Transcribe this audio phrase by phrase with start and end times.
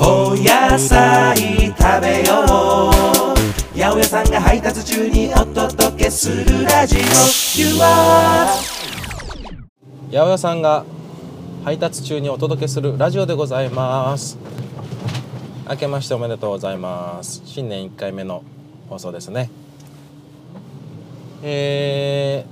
[0.00, 1.36] お野菜
[1.76, 3.76] 食べよう。
[3.76, 7.00] 八百屋さんが配達中にお届けするラジオ。
[7.60, 8.46] You are
[10.06, 10.84] 八百屋さんが
[11.64, 14.38] 配達中にお届けするラジオでございます。
[15.68, 17.42] 明けましておめでとうございます。
[17.44, 18.44] 新年1回目の
[18.88, 19.50] 放送ですね。
[21.42, 22.46] え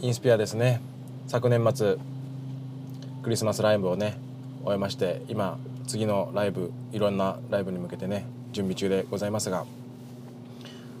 [0.00, 0.80] ー、インスピアですね。
[1.28, 1.98] 昨年末
[3.22, 4.18] クリスマスライブをね
[4.64, 5.56] 終えまして今
[5.92, 9.66] 次のライブいろんなライブに向けてね準備中でございますが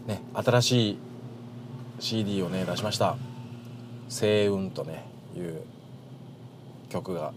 [0.06, 0.98] ね新しい
[1.98, 3.16] CD をね出しました
[4.10, 5.62] 「星雲」とねいう
[6.90, 7.32] 曲が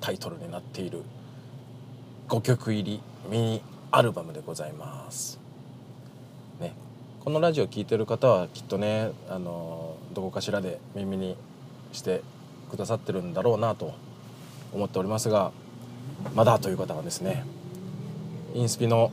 [0.00, 1.02] タイトルになっている
[2.28, 3.62] 5曲入りミニ
[3.92, 5.38] アルバムでございます。
[6.58, 6.74] ね、
[7.22, 11.36] このラジオ聴いてる方はきっとねあのどこかしらで耳に
[11.92, 12.22] して
[12.72, 13.94] くださってるんだろうなと
[14.72, 15.52] 思っておりますが
[16.34, 17.44] まだという方はですね
[18.54, 19.10] インスピの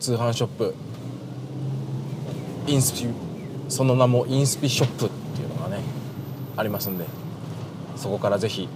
[0.00, 0.74] 通販ショップ
[2.66, 3.06] インスピ
[3.68, 5.80] その名もインスピショップっていうのがね
[6.56, 7.04] ありますんで
[7.96, 8.68] そこからぜひ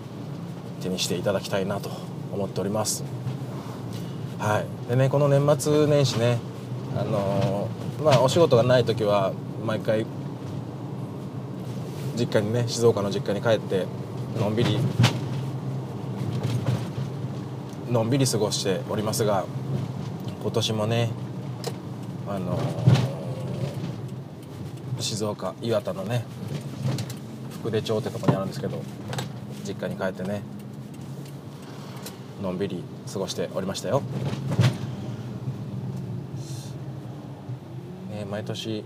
[0.81, 1.91] 手にしていただきたいなと
[2.33, 3.05] 思っております。
[4.39, 4.89] はい。
[4.89, 6.39] でねこの年末年始ね
[6.97, 9.33] あのーまあお仕事がない時は
[9.67, 10.07] 毎回
[12.17, 13.87] 実家にね静岡の実家に帰って
[14.39, 14.79] のんびり
[17.91, 19.45] のんびり過ごしておりますが
[20.43, 21.11] 今年もね
[22.29, 23.11] あのー
[25.03, 26.25] 静岡岩田のね
[27.61, 28.83] 福出町ってとこにあるんですけど
[29.67, 30.43] 実家に帰ってね
[32.43, 34.03] のんびり過ごしておりましたよ、
[38.11, 38.85] ね、毎年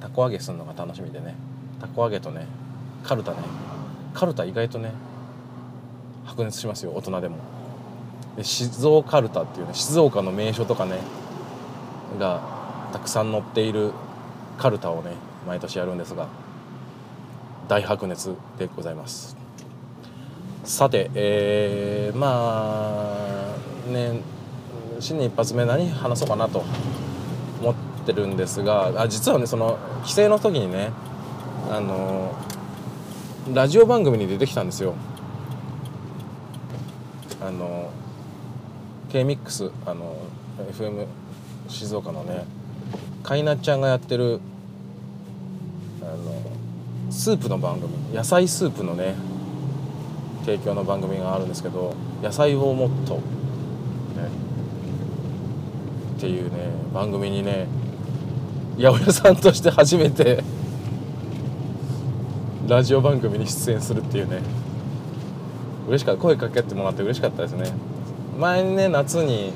[0.00, 1.34] たこ揚げするのが楽しみでね
[1.80, 2.46] たこ揚げとね
[3.02, 3.38] カルタね
[4.14, 4.92] カルタ意外とね
[6.24, 7.36] 白熱しますよ大人でも。
[8.36, 10.98] で静岡ルタっていうね静岡の名所とかね
[12.18, 12.40] が
[12.92, 13.92] たくさん載っている
[14.58, 15.12] カルタをね
[15.46, 16.28] 毎年やるんですが
[17.68, 19.36] 大白熱でございます。
[20.64, 23.16] さてえー、ま
[23.88, 24.20] あね
[25.00, 26.62] 新年一発目何話そうかなと
[27.60, 27.74] 思っ
[28.06, 30.90] てるんですがあ実はねその帰省の時にね
[31.70, 32.32] あの
[33.52, 34.94] ラジオ番組に出てきたんですよ。
[37.44, 37.90] あの
[39.10, 40.16] K-MIX あの
[40.70, 41.06] FM
[41.68, 42.44] 静岡のね
[43.24, 44.40] かいなちゃんがやってる
[46.00, 46.42] あの
[47.10, 49.16] スープの番組野菜スープのね
[50.44, 53.20] 提供の番組があるんですけど「野菜をもっと」ね、
[56.16, 57.66] っていうね番組にね
[58.78, 60.44] 八百屋さんとして初めて
[62.68, 64.38] ラジオ番組に出演するっていうね。
[65.92, 66.22] 嬉しかった。
[66.22, 67.70] 声かけてもらって嬉しかったですね。
[68.38, 69.52] 前にね夏に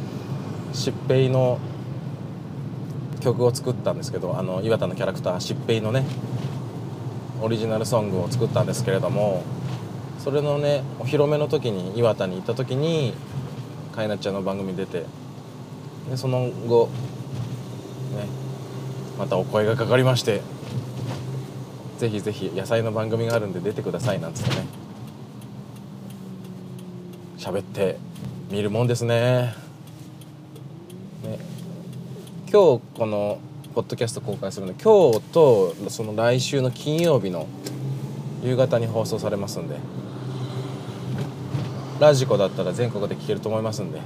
[0.75, 1.59] 疾病の
[3.21, 6.07] 曲を作ったんですけどあの岩田のキャラクター疾病のね
[7.41, 9.45] オリジナルソングを作ったんですけれども
[10.19, 13.15] それのねお披露目の時に岩田に行った時に
[13.95, 15.07] かいなちゃんの番組出て
[16.11, 16.91] でその後
[18.15, 18.27] ね
[19.19, 20.43] またお声がかかりまして
[21.97, 24.86] ぜひぜひ野菜の番組があるんで出てくださいなんつってね。
[27.47, 27.97] 喋って
[28.51, 29.55] みるもんですね。
[31.23, 31.39] ね。
[32.51, 33.39] 今日この
[33.73, 37.47] ポッドキャスト公開するの今日とその来週の金曜日の
[38.43, 39.77] 夕方に放送されますんで。
[42.01, 44.01] ラジコだったら全国で聴けると思いますんで。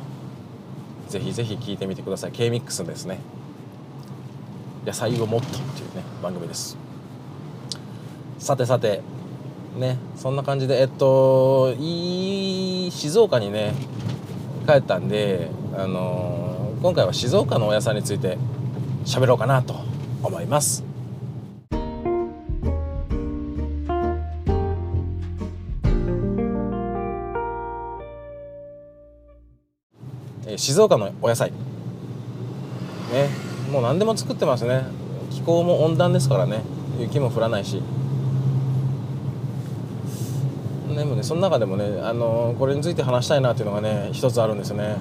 [1.08, 2.32] ぜひぜひ聴いてみてください。
[2.32, 3.20] K-MIX ですね
[4.84, 6.76] 「野菜をもっと」っていうね番組です。
[8.38, 9.00] さてさて
[9.76, 13.72] ねそんな感じでえっといい静岡にね
[14.66, 18.38] 帰ったんであの今回は静岡のお野菜について
[19.04, 19.74] 喋ろうかなと
[20.22, 20.84] 思います。
[30.56, 31.52] 静岡のお野菜。
[33.12, 33.28] ね
[33.72, 34.84] もう何でも作ってますね。
[35.30, 36.62] 気候も温暖ですからね。
[36.98, 37.82] 雪も降らないし。
[40.96, 44.96] でもねその中でもね、あのこれについて話したいなっていうのがね一つあるんですよね。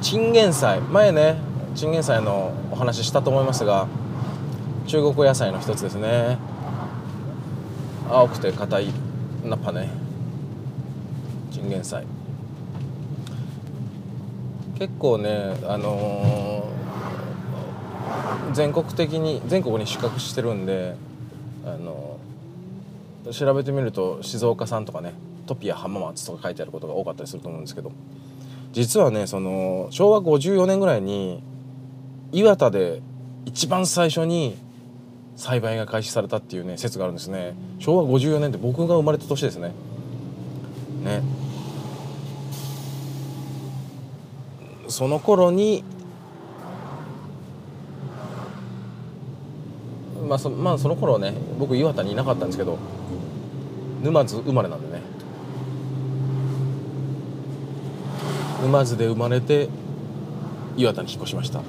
[0.00, 0.80] チンゲン菜。
[0.80, 1.36] 前ね
[1.74, 3.88] チンゲン菜のお話したと思いますが
[4.86, 6.38] 中国野菜の一つですね。
[8.10, 8.86] 青くて硬い
[9.44, 9.90] ナッパね。
[11.50, 12.04] チンゲン菜。
[14.78, 16.74] 結構ねあのー
[18.52, 20.94] 全国的に全国に宿泊してるんで
[21.64, 22.33] あのー
[23.32, 25.14] 調べてみると静岡産とかね
[25.46, 27.92] トピア浜松」とか書いてあることが多かったりすると思うんですけど
[28.72, 31.42] 実はねその昭和54年ぐらいに
[32.32, 33.00] 岩田で
[33.46, 34.56] 一番最初に
[35.36, 37.54] 栽培が開始されたっていうね説があるんですね。
[37.78, 39.72] 昭和54年って僕が生まれた年ですね。
[41.02, 41.22] ね。
[44.88, 45.82] その頃に
[50.34, 52.76] まあそまあその頃ね僕岩田にいなかったんですけど
[54.02, 55.00] 沼津生まれなんでね。
[58.62, 59.68] 沼津で生まれて
[60.76, 61.58] 岩田に引っ越しました。
[61.58, 61.64] は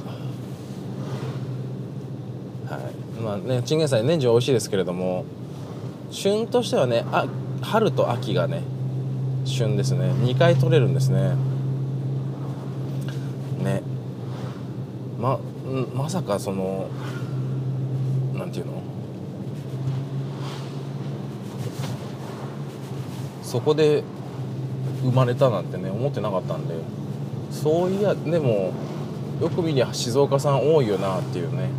[3.16, 3.22] い。
[3.22, 5.26] まあねチンゲン菜年中美味しいですけれども
[6.10, 7.28] 旬としてはねあ
[7.62, 8.64] 春と秋がね
[9.46, 10.08] 旬ですね。
[10.24, 11.36] 2回取れるんですね。
[13.64, 13.84] ね。
[15.22, 15.38] ま
[15.94, 16.88] まさかその
[18.56, 18.82] ていうの？
[23.44, 24.04] そこで
[25.04, 26.76] 生まれたなんてね思ってなかったんで。
[27.52, 28.74] そういやでも
[29.42, 31.70] よく見りゃ静岡さん多いよなっていうね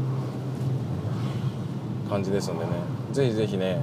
[2.09, 2.71] 感じですんでね。
[3.13, 3.83] ぜひぜひね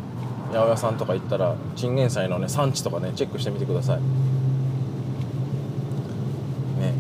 [0.51, 3.99] 八百屋さんとか行ったらチンゲン菜のね産地とかねチェックしてみてください、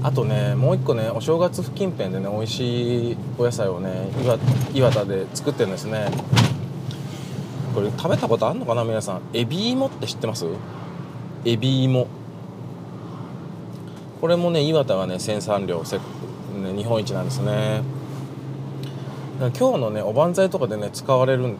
[0.03, 4.37] あとねもう一個ねお正月付近辺でね美味しいお野菜をね岩
[4.73, 6.11] 岩田で作ってるんですね。
[7.73, 9.21] これ食べたことあるのかな皆さん？
[9.33, 10.45] エビ芋って知ってます？
[11.45, 12.07] エビ芋。
[14.21, 16.03] これもね岩田がね生産量せ、ね、
[16.75, 17.81] 日本一なんですね。
[19.39, 21.55] 今日のねおばんざいとかでね使われる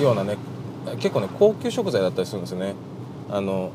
[0.00, 0.36] ようなね
[0.96, 2.74] 結構ね高級食材だったりするんですよね。
[3.30, 3.70] あの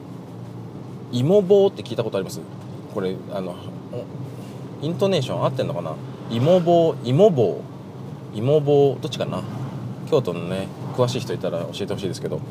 [1.12, 2.42] 芋棒って聞いたことあります？
[2.98, 3.56] これあの
[4.82, 5.94] イントネーション合ってんのかな？
[6.32, 7.62] 芋棒芋棒
[8.34, 9.44] 芋棒どっちかな？
[10.10, 12.42] 京都のね詳しい人いたら教えてほしいですけど。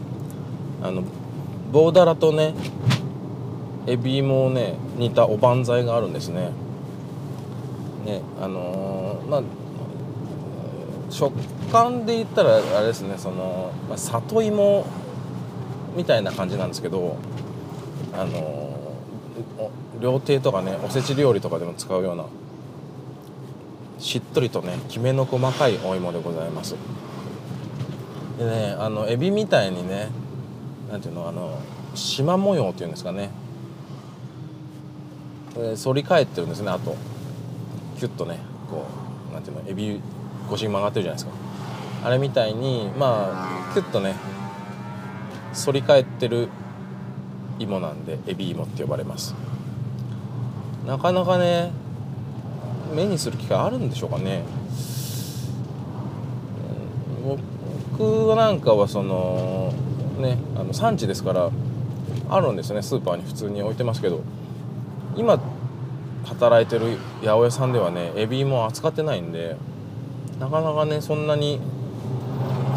[0.85, 1.03] あの
[1.73, 2.55] 棒だらとね
[3.89, 6.53] エビ芋ね煮たおばんざいがあるんですね。
[8.05, 9.43] ねあのー、まあ
[11.11, 11.33] 食
[11.73, 14.87] 感で言ったらあれですねその、まあ、里芋
[15.97, 17.17] みたいな感じなんですけど
[18.13, 18.65] あの
[20.01, 22.25] 料亭とかねおせち料理とかでも使うような
[23.99, 26.77] しっとりとねきめの細かいお芋でございます。
[28.39, 30.09] でねあのエビみたいにね
[30.91, 31.59] なんていうのあの
[31.95, 33.31] 縞模様っていうんですかね。
[35.83, 36.97] 反り返ってるんですねあと。
[37.99, 38.39] キュッとね
[38.71, 38.85] こ
[39.31, 40.03] うなんていうのエビ
[40.51, 41.33] 腰に曲がってるじゃないですか。
[42.05, 44.15] あれみたいにまあキュッとね
[45.55, 46.51] 反り返ってる
[47.59, 49.35] 芋なんでエビ芋って呼ばれます。
[50.87, 51.73] なかなかね
[52.95, 54.43] 目にする機会あるんでしょうかね。
[57.99, 59.73] 僕なんかはその
[60.19, 61.51] ねあの産地ですから
[62.29, 64.23] あるんですねスーパーに普通に置いてますけど。
[65.17, 65.41] 今
[66.25, 69.57] 働いてる八百屋さんではねエビも扱ってないんで
[70.39, 71.59] なかなかねそんなに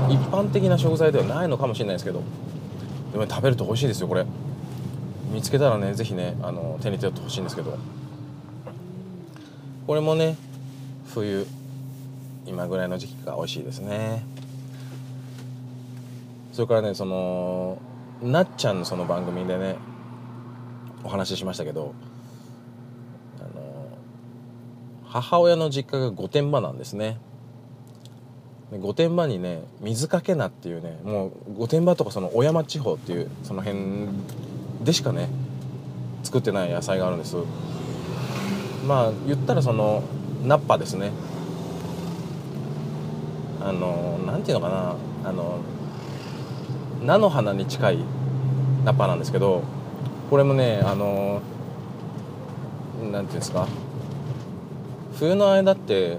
[0.08, 2.22] 一般的な食材ではないのかもしれないですけど。
[3.12, 4.26] でも、ね、食べると美味しいですよこれ。
[5.34, 7.78] 見つけたらね是非ねあの手に取ってほしいんですけど。
[9.90, 10.38] これもね
[11.16, 11.48] 冬
[12.46, 14.24] 今ぐらいの時期が美味しいですね。
[16.54, 17.82] それからねその
[18.22, 19.78] なっちゃんのその番組でね
[21.04, 21.96] お話ししましたけど
[23.40, 23.88] あの
[25.06, 27.18] 母親の実家が御殿場なんですね。
[28.72, 33.80] 御殿場にね水かけ菜っていうねもう御殿場とかその小山地方っていうその辺
[34.84, 35.30] でしかね
[36.22, 37.38] 作ってない野菜があるんです。
[38.88, 40.04] まあ言ったらその
[40.44, 41.12] ナッパですね。
[43.62, 44.96] あのなんていうのかな。
[45.30, 45.60] あの
[47.04, 48.00] 菜の花に近い
[48.84, 49.64] ナッパなんですけど
[50.30, 51.42] これもねあの
[53.12, 53.68] なんていうんですか。
[55.16, 56.18] 冬の間って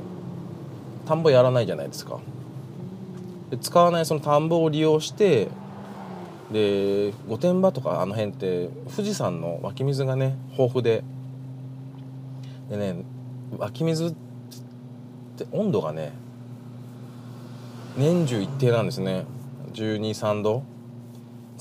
[1.06, 2.18] 田んぼやらないじゃないですか。
[3.50, 5.48] で使わないその田んぼを利用して
[6.52, 11.02] で御殿場とかあの辺って富士山の湧き水がね豊富で
[12.70, 13.04] でね
[13.58, 14.14] 湧き水っ
[15.36, 16.12] て温度がね
[17.96, 19.26] 年中一定なんですね
[19.74, 20.62] 123度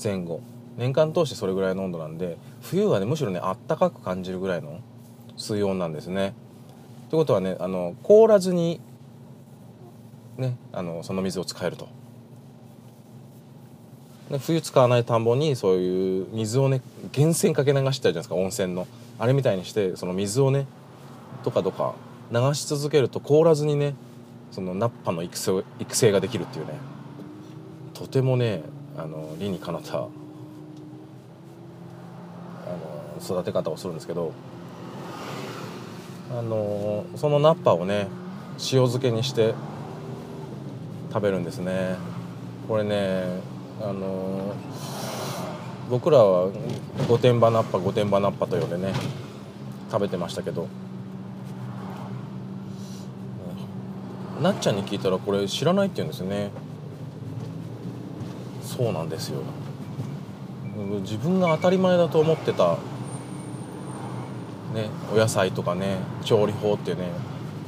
[0.02, 0.40] 前後
[0.76, 4.80] 年間通してそれぐらいの温度なんで冬はねむしろねあったかく感じるぐらいの
[5.36, 6.34] 水温なんですね。
[7.08, 8.80] ということはねあの凍らずに
[10.38, 11.88] ねあのその水を使えると。
[14.30, 16.80] で冬使わない田んぼにそういう水をね
[17.16, 18.86] 源泉かけ流してたじゃないですか温泉の
[19.18, 20.66] あれみたいにしてその水をね
[21.42, 21.94] とかとか
[22.32, 23.94] 流し続けると凍らずにね
[24.50, 26.72] そのナッパの育成育成ができるっていうね。
[27.94, 28.62] とてもね
[28.96, 30.08] あの理にかなったあの
[33.22, 34.32] 育て方をするんですけど
[36.30, 38.08] あのそのナッパをね
[38.56, 39.54] 塩漬けにして
[41.12, 41.96] 食べるんですね。
[42.68, 43.24] これね
[43.82, 44.54] あの
[45.90, 46.50] 僕らは
[47.08, 48.94] 御殿場ナッパ御殿場ナッパと呼んでね
[49.90, 50.68] 食べてましたけど
[54.40, 56.50] なっちゃんに聞いたらこれ知らないって言うんですよね。
[58.62, 59.42] そうなんですよ。
[61.02, 62.78] 自分が当たり前だと思ってた
[64.74, 67.10] ねお野菜とかね調理法っていうね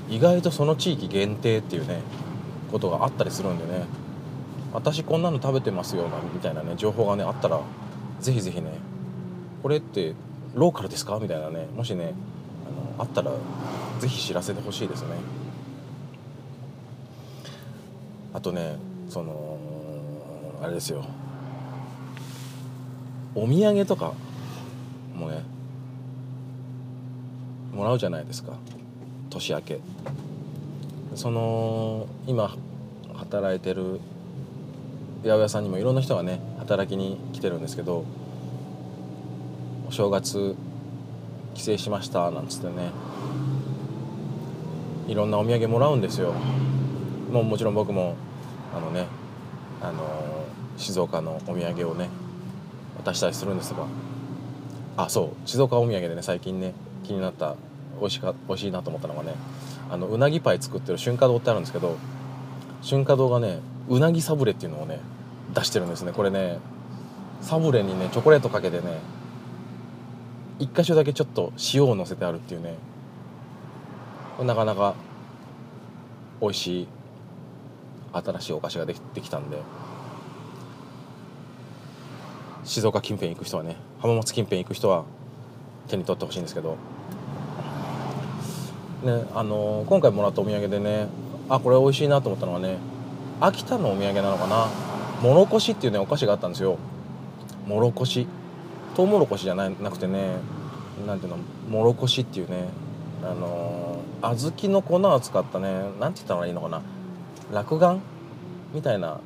[0.08, 2.00] 意外とその地域限定っていうね
[2.70, 3.84] ことがあったりするんでね。
[4.72, 7.60] 私こんなの食べてますよみたいなね情報がねあったら
[8.20, 8.72] ぜひぜひね
[9.62, 10.14] これって
[10.54, 11.18] ローカルですか？
[11.20, 12.14] みたいなねもしね
[12.96, 13.32] あのあったら
[14.00, 15.08] ぜひ知らせてほしいですね。
[18.32, 18.76] あとね
[19.08, 19.58] その
[20.62, 21.04] あれですよ。
[23.34, 24.12] お土産とか
[25.14, 25.42] もね
[27.74, 28.52] もらうじゃないですか。
[29.30, 29.80] 年明け。
[31.14, 32.54] その今
[33.14, 34.00] 働いてる
[35.22, 38.04] 八百屋さんにもいろんな人がね働きに来てるんですけど
[39.88, 40.56] お正月
[41.54, 42.90] 帰省しましたなんつってね
[45.06, 46.34] いろんなお土産もらうんですよ。
[47.32, 48.14] ももちろん僕も
[48.74, 49.06] あのね
[49.80, 50.46] あの
[50.76, 52.08] 静岡のお土産をね
[53.04, 53.86] 渡したりするんですが
[54.96, 56.74] あそう静岡お土産でね最近ね
[57.04, 57.56] 気になった
[58.00, 59.34] 美味しか美味しいなと思ったのがね
[59.90, 61.96] あのうなぎパイ作ってる春華堂ってあるんですけど
[62.88, 65.00] 春華堂がねうなぎサブレっていうのをね
[65.54, 66.12] 出してるんですね。
[66.12, 66.58] これね
[67.40, 69.00] サブレにねチョコレートかけてね
[70.58, 72.76] 一箇所だけちょっと塩をのせてあるっていうね
[74.40, 74.94] なかなか
[76.40, 76.88] 美味しい
[78.12, 79.58] 新しいお菓子ができてきたんで。
[82.64, 85.04] 静岡近辺行く人はね浜松近辺行く人は
[85.88, 86.76] 手に取ってほしいんですけど、
[89.02, 91.08] ねあの今回もらったお土産でね
[91.48, 92.76] あこれ美味しいなと思ったのはね
[93.40, 94.68] 秋田のお土産なのかな。
[95.20, 96.78] もろこしっていうねお菓子があったんですよ。
[97.66, 98.28] もろこし
[98.94, 100.36] とうもろこしじゃないなくてね
[101.06, 101.38] なんていうの
[101.68, 102.68] もろこしっていうね
[103.24, 106.82] あの小豆の粉を使ったねなんて言ったのがいいのかな。
[107.52, 108.00] 落雁
[108.72, 109.20] みたいな。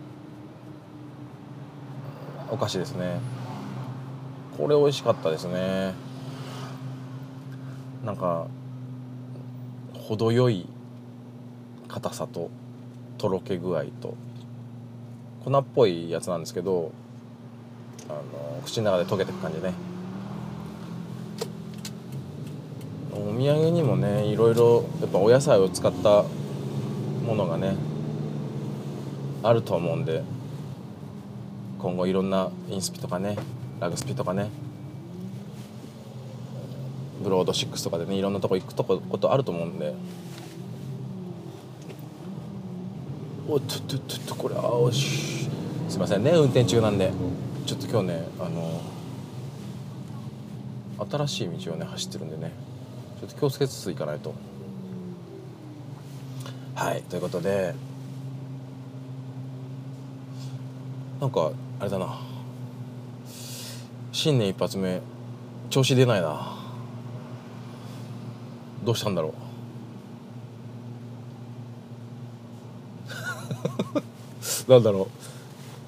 [2.50, 3.21] お菓子ですね。
[4.56, 5.95] これ美味しかったですね。
[8.04, 8.47] なんか
[9.95, 10.68] 程よい
[11.88, 12.50] 硬さと
[13.18, 14.14] とろけ具合と
[15.45, 16.92] 粉っぽいやつなんですけど
[18.09, 19.73] あの口の中で溶けていく感じね。
[23.12, 26.25] お土産にもねいろいろやっぱお野菜を使った
[27.25, 27.76] ものがね
[29.49, 30.23] あると思うんで
[31.79, 33.37] 今後いろんなインスピとかね
[33.81, 34.50] ラグスピとかね
[37.23, 39.95] ブロード6とかでねいろんなとこ行くとこことあると思うんで。
[43.49, 45.49] おっとっとっとっとこれあおし
[45.88, 47.12] すいませんね運転中なんで。
[47.65, 48.81] ちょっと今日ねあの
[51.11, 52.53] 新しい道をね走ってるんでね。
[53.21, 54.35] ちょっと気をつけつつ行かないと。
[56.75, 57.75] はいということで
[61.20, 62.18] なんかあれだな。
[64.12, 65.00] 新年一発目
[65.70, 66.56] 調子出ないな。
[68.85, 69.35] どうしたんだろ
[74.68, 74.70] う。
[74.70, 75.06] なんだろう。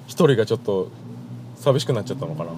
[0.07, 0.89] 一人がちょっと
[1.55, 2.51] 寂しくなっちゃったのかな。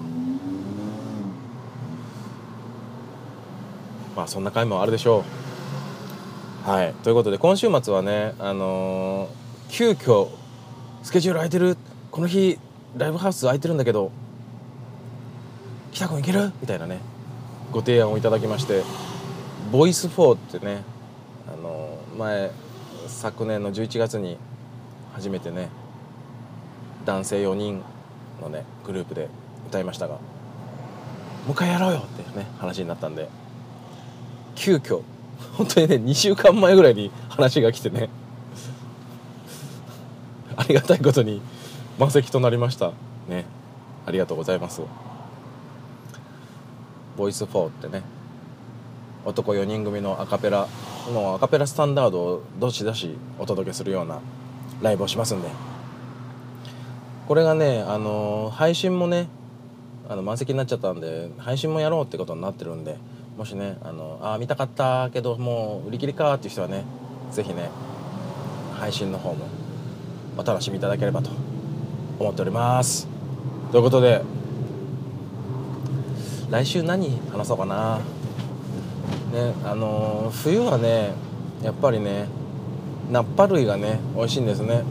[4.16, 5.24] まあそんな回もあるでしょ
[6.66, 6.70] う。
[6.70, 6.94] はい。
[7.02, 10.28] ということで今週末はねあのー急遽
[11.02, 11.78] スケジュール空いてる
[12.12, 12.58] この日
[12.96, 14.12] ライブハウス空いてるんだけど
[15.92, 16.52] 北君行ける？
[16.60, 16.98] みたいなね
[17.72, 18.82] ご提案をいただきまして
[19.72, 20.82] ボイス4ってね
[21.48, 22.50] あの前
[23.06, 24.36] 昨年の11月に
[25.14, 25.70] 初めてね
[27.06, 27.82] 男性4人
[28.42, 29.28] のねグループで
[29.68, 30.20] 歌いましたがも
[31.48, 33.28] う一回やろうよってね話になったんで
[34.54, 35.00] 急遽
[35.54, 38.10] 本当にね2週間前ぐらいに話が来てね
[40.56, 41.40] ありがたいことに
[41.98, 42.92] 満席となりました
[43.28, 43.44] ね。
[44.06, 44.82] ありがとうございます。
[47.16, 48.02] ボイス4ってね
[49.24, 50.66] 男4人組のアカペラ
[51.12, 54.20] もうアカペラスタンダードをどしどしお届けするような
[54.80, 55.48] ライブをしますんで。
[57.28, 59.28] これがねあの配信もね
[60.08, 62.98] あの満席になっちゃったんで配信もやろうってことになってるんで
[63.38, 66.84] もしねあのあ見たかったけどもう売り切りかっていう人はね
[67.30, 67.70] 是非ね
[68.74, 69.46] 配信の方も
[70.36, 71.30] お楽しみいただければと
[72.22, 73.08] 思っております。
[73.72, 74.22] ということで
[76.50, 77.98] 来週何話そうかな。
[79.32, 81.14] ねあのー冬はね
[81.62, 82.26] やっぱりね
[83.10, 84.82] ナッパ類がね美味しいんですね。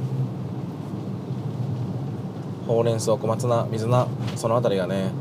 [2.68, 5.12] ほうれん草小松菜水菜その辺りがね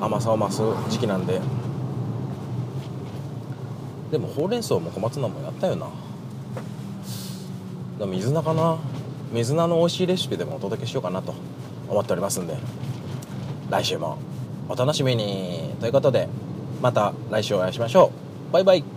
[0.00, 1.40] 甘さを増す時期なんで。
[4.10, 5.88] でもほうれん草も小松菜もやったよな。
[7.98, 8.78] でも水菜かな。
[9.36, 11.34] 水菜の美味しいレシピでもお届けしようかなと
[11.90, 12.56] 思っておりますんで
[13.68, 14.18] 来週も
[14.68, 15.74] お楽しみに。
[15.78, 16.28] ということで
[16.80, 18.10] また来週お会いしましょ
[18.50, 18.52] う。
[18.52, 18.95] バイバイ。